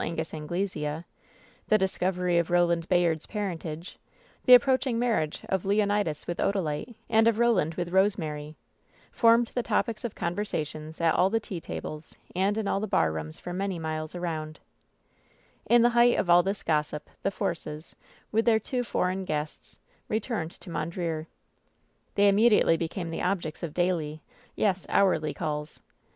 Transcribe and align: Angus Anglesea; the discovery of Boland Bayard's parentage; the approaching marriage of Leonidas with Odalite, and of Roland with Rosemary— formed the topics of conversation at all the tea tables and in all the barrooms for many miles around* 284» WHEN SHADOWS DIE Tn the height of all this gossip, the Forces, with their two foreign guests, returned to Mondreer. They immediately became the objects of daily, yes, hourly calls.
Angus 0.03 0.33
Anglesea; 0.33 1.05
the 1.67 1.77
discovery 1.77 2.39
of 2.39 2.47
Boland 2.47 2.89
Bayard's 2.89 3.27
parentage; 3.27 3.99
the 4.45 4.55
approaching 4.55 4.97
marriage 4.97 5.41
of 5.47 5.63
Leonidas 5.63 6.25
with 6.25 6.39
Odalite, 6.39 6.95
and 7.07 7.27
of 7.27 7.37
Roland 7.37 7.75
with 7.75 7.89
Rosemary— 7.91 8.55
formed 9.21 9.49
the 9.49 9.61
topics 9.61 10.03
of 10.03 10.15
conversation 10.15 10.91
at 10.99 11.13
all 11.13 11.29
the 11.29 11.39
tea 11.39 11.61
tables 11.61 12.17
and 12.35 12.57
in 12.57 12.67
all 12.67 12.79
the 12.79 12.87
barrooms 12.87 13.39
for 13.39 13.53
many 13.53 13.77
miles 13.77 14.15
around* 14.15 14.59
284» 15.69 15.69
WHEN 15.69 15.69
SHADOWS 15.69 15.69
DIE 15.69 15.77
Tn 15.77 15.81
the 15.83 15.89
height 15.93 16.17
of 16.19 16.29
all 16.31 16.41
this 16.41 16.63
gossip, 16.63 17.09
the 17.21 17.29
Forces, 17.29 17.95
with 18.31 18.45
their 18.45 18.59
two 18.59 18.83
foreign 18.83 19.23
guests, 19.23 19.77
returned 20.09 20.49
to 20.53 20.71
Mondreer. 20.71 21.27
They 22.15 22.27
immediately 22.27 22.75
became 22.75 23.11
the 23.11 23.21
objects 23.21 23.61
of 23.61 23.75
daily, 23.75 24.23
yes, 24.55 24.87
hourly 24.89 25.35
calls. 25.35 25.79